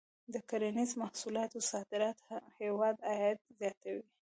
د 0.33 0.35
کرنیزو 0.49 0.95
محصولاتو 1.01 1.59
صادرات 1.71 2.15
د 2.27 2.31
هېواد 2.59 2.95
عاید 3.09 3.39
زیاتوي. 3.59 4.03